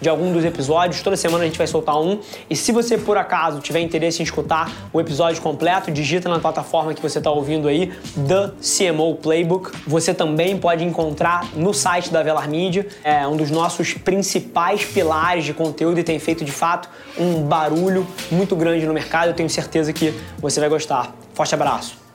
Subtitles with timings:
[0.00, 1.02] de algum dos episódios.
[1.02, 2.20] Toda semana a gente vai soltar um.
[2.48, 6.94] E se você por acaso tiver interesse em escutar o episódio completo, digita na plataforma
[6.94, 9.70] que você está ouvindo aí, The CMO Playbook.
[9.86, 15.44] Você também pode encontrar no site da Velar Media, é um dos nossos principais pilares
[15.44, 19.28] de conteúdo e tem feito de fato um barulho muito grande no mercado.
[19.28, 21.14] Eu tenho certeza que você vai gostar.
[21.34, 22.07] Forte abraço!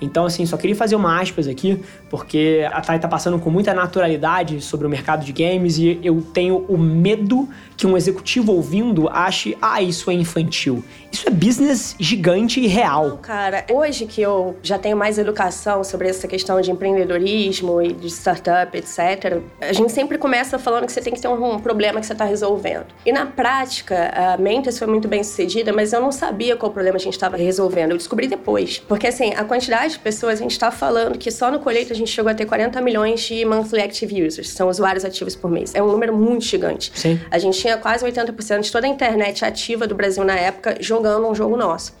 [0.00, 3.74] Então, assim, só queria fazer uma aspas aqui, porque a Thay tá passando com muita
[3.74, 9.08] naturalidade sobre o mercado de games e eu tenho o medo que um executivo ouvindo
[9.08, 10.84] ache, ah, isso é infantil.
[11.10, 13.18] Isso é business gigante e real.
[13.22, 18.08] Cara, hoje que eu já tenho mais educação sobre essa questão de empreendedorismo e de
[18.08, 22.06] startup, etc., a gente sempre começa falando que você tem que ter um problema que
[22.06, 22.86] você está resolvendo.
[23.04, 26.96] E na prática, a Mentos foi muito bem sucedida, mas eu não sabia qual problema
[26.96, 27.92] a gente estava resolvendo.
[27.92, 28.78] Eu descobri depois.
[28.78, 31.96] Porque, assim, a quantidade de pessoas, a gente está falando que só no colheita a
[31.96, 35.74] gente chegou a ter 40 milhões de monthly active users, são usuários ativos por mês.
[35.74, 36.92] É um número muito gigante.
[36.94, 37.20] Sim.
[37.30, 41.26] A gente tinha quase 80% de toda a internet ativa do Brasil na época jogando
[41.26, 41.92] um jogo nosso.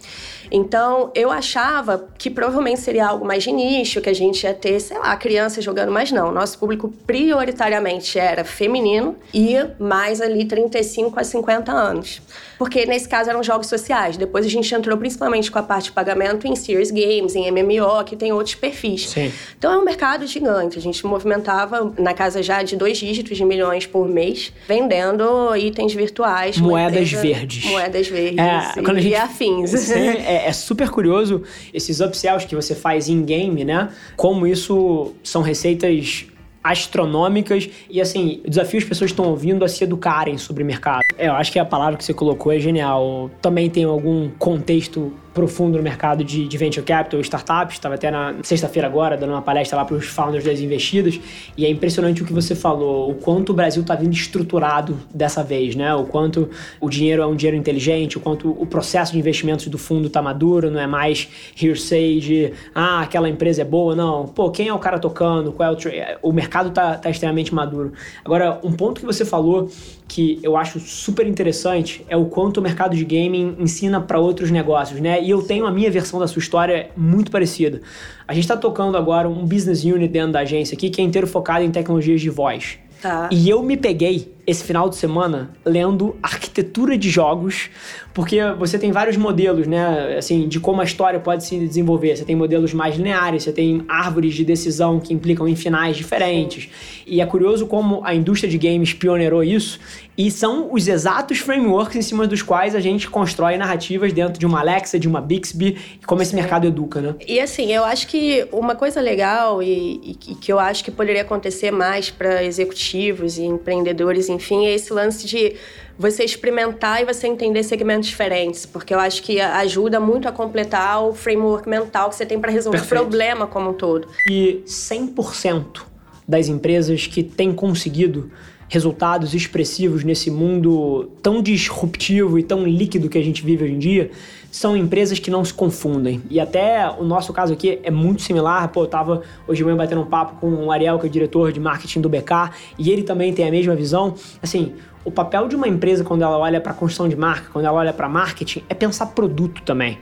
[0.50, 4.80] Então, eu achava que provavelmente seria algo mais de nicho, que a gente ia ter,
[4.80, 6.32] sei lá, crianças jogando, mas não.
[6.32, 12.20] Nosso público prioritariamente era feminino e mais ali 35 a 50 anos.
[12.58, 14.16] Porque nesse caso eram jogos sociais.
[14.16, 17.79] Depois a gente entrou principalmente com a parte de pagamento em Serious Games, em MMO,
[18.04, 19.08] que tem outros perfis.
[19.10, 19.32] Sim.
[19.58, 20.78] Então é um mercado gigante.
[20.78, 25.94] A gente movimentava na casa já de dois dígitos de milhões por mês, vendendo itens
[25.94, 26.58] virtuais.
[26.58, 27.64] Moedas verdes.
[27.64, 28.38] Moedas verdes.
[28.38, 29.70] É, quando a gente, e afins.
[29.70, 33.88] Sim, é, é, super curioso esses upsells que você faz em game, né?
[34.16, 36.26] Como isso são receitas
[36.62, 41.04] astronômicas e assim, desafio as pessoas estão ouvindo a se educarem sobre mercado.
[41.16, 43.30] É, eu acho que a palavra que você colocou é genial.
[43.40, 47.76] Também tem algum contexto profundo no mercado de, de venture capital, startups.
[47.76, 51.20] Estava até na sexta-feira agora dando uma palestra lá para os founders das investidas
[51.56, 55.42] e é impressionante o que você falou, o quanto o Brasil está vindo estruturado dessa
[55.42, 55.94] vez, né?
[55.94, 56.50] O quanto
[56.80, 60.20] o dinheiro é um dinheiro inteligente, o quanto o processo de investimentos do fundo está
[60.20, 61.28] maduro, não é mais
[61.60, 64.26] hearsay de ah, aquela empresa é boa, não.
[64.26, 65.52] Pô, quem é o cara tocando?
[65.52, 67.92] Qual é o, o mercado está tá extremamente maduro.
[68.24, 69.70] Agora, um ponto que você falou
[70.10, 74.50] que eu acho super interessante é o quanto o mercado de gaming ensina para outros
[74.50, 75.22] negócios, né?
[75.22, 77.80] E eu tenho a minha versão da sua história muito parecida.
[78.28, 81.26] A gente está tocando agora um business unit dentro da agência aqui que é inteiro
[81.26, 82.78] focado em tecnologias de voz.
[83.00, 83.30] Tá.
[83.32, 87.70] E eu me peguei esse final de semana lendo arquitetura de jogos,
[88.12, 92.16] porque você tem vários modelos, né, assim, de como a história pode se desenvolver.
[92.16, 96.68] Você tem modelos mais lineares, você tem árvores de decisão que implicam em finais diferentes.
[97.06, 99.78] E é curioso como a indústria de games pioneirou isso,
[100.18, 104.44] e são os exatos frameworks em cima dos quais a gente constrói narrativas dentro de
[104.44, 107.14] uma Alexa, de uma Bixby, e como esse mercado educa, né?
[107.26, 111.22] E assim, eu acho que uma coisa legal e, e que eu acho que poderia
[111.22, 115.56] acontecer mais para executivos e empreendedores enfim, é esse lance de
[115.98, 121.04] você experimentar e você entender segmentos diferentes, porque eu acho que ajuda muito a completar
[121.04, 123.00] o framework mental que você tem para resolver Perfeito.
[123.00, 124.08] o problema como um todo.
[124.26, 125.82] E 100%
[126.26, 128.30] das empresas que têm conseguido
[128.70, 133.78] resultados expressivos nesse mundo tão disruptivo e tão líquido que a gente vive hoje em
[133.78, 134.10] dia,
[134.50, 136.22] são empresas que não se confundem.
[136.30, 138.68] E até o nosso caso aqui é muito similar.
[138.68, 141.12] Pô, eu tava hoje de manhã batendo um papo com o Ariel, que é o
[141.12, 144.14] diretor de marketing do BK, e ele também tem a mesma visão.
[144.40, 144.72] Assim,
[145.04, 147.92] o papel de uma empresa quando ela olha para construção de marca, quando ela olha
[147.92, 149.98] para marketing, é pensar produto também.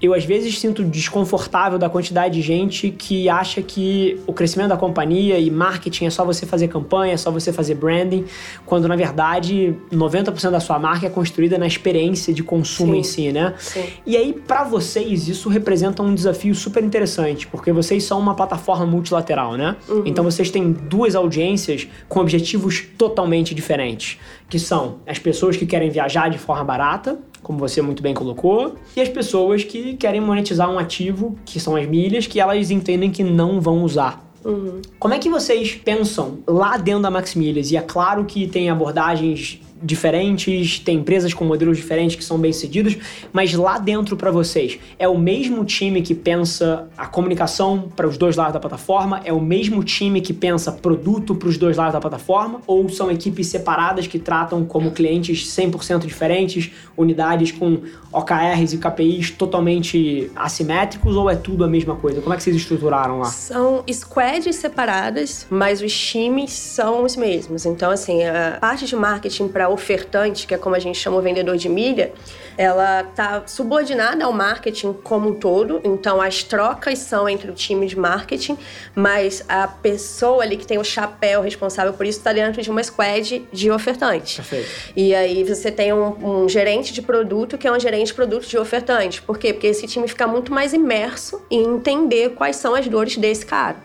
[0.00, 4.76] Eu às vezes sinto desconfortável da quantidade de gente que acha que o crescimento da
[4.76, 7.74] companhia e marketing é só você fazer campanha, é só você fazer
[8.08, 8.24] branding,
[8.64, 12.98] quando na verdade 90% da sua marca é construída na experiência de consumo Sim.
[12.98, 13.54] em si, né?
[13.58, 13.84] Sim.
[14.06, 18.86] E aí para vocês isso representa um desafio super interessante, porque vocês são uma plataforma
[18.86, 19.76] multilateral, né?
[19.88, 20.02] Uhum.
[20.06, 24.18] Então vocês têm duas audiências com objetivos totalmente diferentes
[24.48, 28.76] que são as pessoas que querem viajar de forma barata, como você muito bem colocou,
[28.96, 33.10] e as pessoas que querem monetizar um ativo, que são as milhas, que elas entendem
[33.10, 34.27] que não vão usar.
[34.44, 34.80] Uhum.
[34.98, 37.70] Como é que vocês pensam lá dentro da Maximilhas?
[37.70, 42.52] E é claro que tem abordagens diferentes, tem empresas com modelos diferentes que são bem
[42.52, 42.96] cedidos,
[43.32, 48.16] mas lá dentro para vocês, é o mesmo time que pensa a comunicação para os
[48.16, 49.20] dois lados da plataforma?
[49.24, 52.60] É o mesmo time que pensa produto para os dois lados da plataforma?
[52.66, 57.80] Ou são equipes separadas que tratam como clientes 100% diferentes, unidades com
[58.12, 61.16] OKRs e KPIs totalmente assimétricos?
[61.16, 62.20] Ou é tudo a mesma coisa?
[62.20, 63.26] Como é que vocês estruturaram lá?
[63.26, 67.64] São squads separadas, mas os times são os mesmos.
[67.66, 71.22] Então, assim, a parte de marketing para ofertante, que é como a gente chama o
[71.22, 72.12] vendedor de milha,
[72.56, 75.80] ela está subordinada ao marketing como um todo.
[75.84, 78.58] Então, as trocas são entre o time de marketing,
[78.94, 82.82] mas a pessoa ali que tem o chapéu responsável por isso está dentro de uma
[82.82, 84.36] squad de ofertante.
[84.36, 84.68] Perfeito.
[84.96, 88.46] E aí você tem um, um gerente de produto que é um gerente de produto
[88.46, 89.22] de ofertante.
[89.22, 89.52] Por quê?
[89.52, 93.76] Porque esse time fica muito mais imerso em entender quais são as dores desse cara.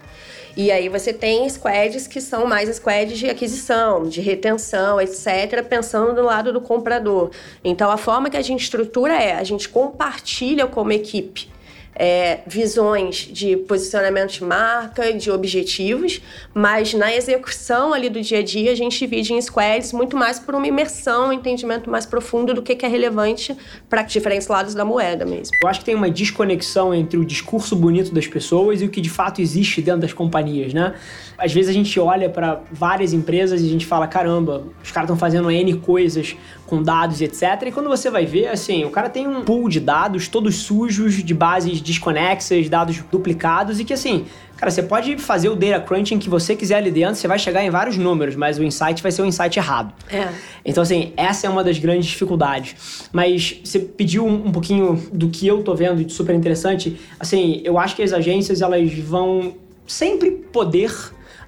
[0.56, 6.14] E aí você tem squads que são mais squads de aquisição, de retenção, etc., pensando
[6.14, 7.32] do lado do comprador.
[7.64, 11.50] Então a forma que a gente estrutura é a gente compartilha como equipe
[11.96, 16.22] é, visões de posicionamento de marca, de objetivos,
[16.54, 20.40] mas na execução ali do dia a dia a gente divide em squads muito mais
[20.40, 23.56] por uma imersão, um entendimento mais profundo do que é relevante
[23.90, 25.56] para diferentes lados da moeda mesmo.
[25.62, 29.02] Eu acho que tem uma desconexão entre o discurso bonito das pessoas e o que
[29.02, 30.96] de fato existe dentro das companhias, né?
[31.38, 35.08] Às vezes a gente olha para várias empresas e a gente fala, caramba, os caras
[35.08, 36.36] estão fazendo N coisas
[36.66, 37.68] com dados etc.
[37.68, 41.24] E quando você vai ver, assim, o cara tem um pool de dados todos sujos,
[41.24, 44.26] de bases desconexas, dados duplicados e que, assim,
[44.56, 47.64] cara, você pode fazer o data crunching que você quiser ali dentro, você vai chegar
[47.64, 49.94] em vários números, mas o insight vai ser o um insight errado.
[50.10, 50.30] É.
[50.66, 53.10] Então, assim, essa é uma das grandes dificuldades.
[53.12, 57.00] Mas você pediu um, um pouquinho do que eu tô vendo de super interessante.
[57.20, 60.92] Assim, eu acho que as agências, elas vão sempre poder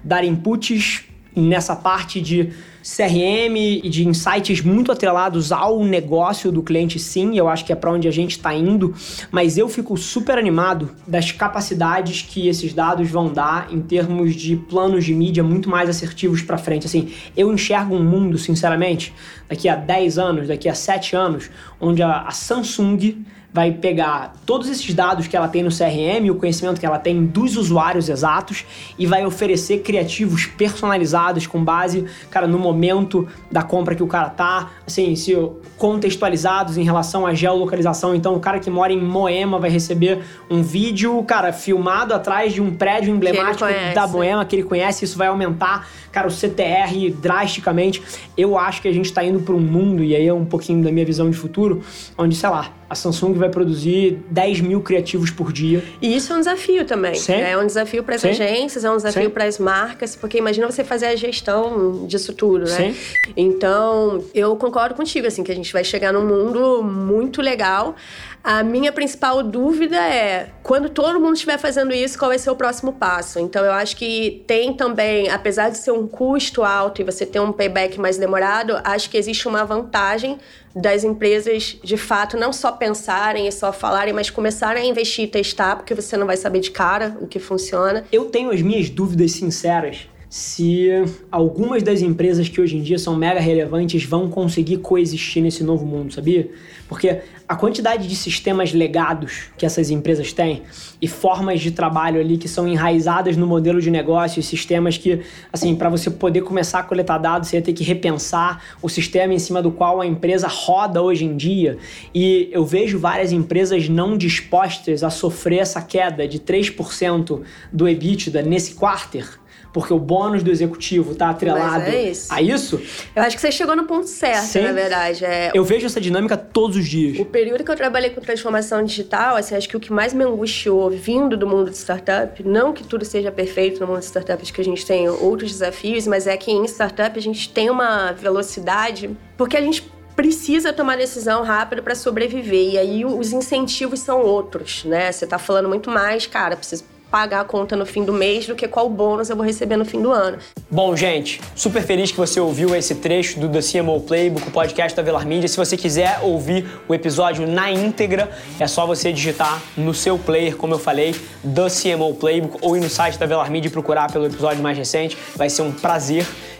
[0.04, 1.04] dar inputs
[1.34, 2.52] nessa parte de
[2.86, 7.76] CRM e de insights muito atrelados ao negócio do cliente, sim, eu acho que é
[7.76, 8.94] para onde a gente está indo,
[9.32, 14.54] mas eu fico super animado das capacidades que esses dados vão dar em termos de
[14.54, 16.86] planos de mídia muito mais assertivos para frente.
[16.86, 19.12] Assim, eu enxergo um mundo, sinceramente,
[19.48, 21.50] daqui a 10 anos, daqui a 7 anos,
[21.80, 23.24] onde a, a Samsung
[23.56, 27.24] vai pegar todos esses dados que ela tem no CRM, o conhecimento que ela tem
[27.24, 28.66] dos usuários exatos
[28.98, 34.28] e vai oferecer criativos personalizados com base, cara, no momento da compra que o cara
[34.28, 35.34] tá, assim, se
[35.78, 38.14] contextualizados em relação à geolocalização.
[38.14, 40.20] Então, o cara que mora em Moema vai receber
[40.50, 43.64] um vídeo, cara, filmado atrás de um prédio emblemático
[43.94, 48.02] da Moema que ele conhece, isso vai aumentar, cara, o CTR drasticamente.
[48.36, 50.84] Eu acho que a gente tá indo para um mundo, e aí é um pouquinho
[50.84, 51.80] da minha visão de futuro,
[52.18, 55.82] onde, sei lá, a Samsung vai produzir 10 mil criativos por dia.
[56.00, 57.14] E isso é um desafio também.
[57.14, 57.34] Sim.
[57.34, 60.84] É um desafio para as agências, é um desafio para as marcas, porque imagina você
[60.84, 62.92] fazer a gestão disso tudo, né?
[62.92, 62.96] Sim.
[63.36, 67.96] Então, eu concordo contigo, assim, que a gente vai chegar num mundo muito legal.
[68.46, 72.54] A minha principal dúvida é quando todo mundo estiver fazendo isso, qual vai ser o
[72.54, 73.40] próximo passo?
[73.40, 77.40] Então, eu acho que tem também, apesar de ser um custo alto e você ter
[77.40, 80.38] um payback mais demorado, acho que existe uma vantagem
[80.76, 85.28] das empresas de fato não só pensarem e só falarem, mas começarem a investir e
[85.28, 88.04] testar, porque você não vai saber de cara o que funciona.
[88.12, 90.88] Eu tenho as minhas dúvidas sinceras se
[91.30, 95.86] algumas das empresas que hoje em dia são mega relevantes vão conseguir coexistir nesse novo
[95.86, 96.50] mundo, sabia?
[96.88, 100.62] Porque a quantidade de sistemas legados que essas empresas têm
[101.00, 105.20] e formas de trabalho ali que são enraizadas no modelo de negócio, sistemas que,
[105.52, 109.32] assim, para você poder começar a coletar dados, você ia ter que repensar o sistema
[109.32, 111.78] em cima do qual a empresa roda hoje em dia.
[112.12, 117.42] E eu vejo várias empresas não dispostas a sofrer essa queda de 3%
[117.72, 119.45] do EBITDA nesse quarter
[119.76, 122.32] porque o bônus do executivo está atrelado é isso.
[122.32, 122.80] a isso.
[123.14, 124.62] Eu acho que você chegou no ponto certo, Sim.
[124.62, 125.22] na verdade.
[125.22, 125.50] É...
[125.52, 127.18] Eu vejo essa dinâmica todos os dias.
[127.18, 130.24] O período que eu trabalhei com transformação digital, assim, acho que o que mais me
[130.24, 134.50] angustiou vindo do mundo de startup, não que tudo seja perfeito no mundo de startups,
[134.50, 138.12] que a gente tem outros desafios, mas é que em startup a gente tem uma
[138.12, 139.82] velocidade, porque a gente
[140.16, 142.72] precisa tomar decisão rápida para sobreviver.
[142.72, 145.12] E aí os incentivos são outros, né?
[145.12, 148.54] Você está falando muito mais, cara, precisa pagar a conta no fim do mês do
[148.54, 150.38] que qual bônus eu vou receber no fim do ano.
[150.70, 154.96] Bom, gente, super feliz que você ouviu esse trecho do The CMO Playbook, o podcast
[154.96, 155.48] da Velar Media.
[155.48, 160.56] Se você quiser ouvir o episódio na íntegra, é só você digitar no seu player,
[160.56, 164.10] como eu falei, The CMO Playbook, ou ir no site da Velar Media e procurar
[164.10, 165.16] pelo episódio mais recente.
[165.36, 166.26] Vai ser um prazer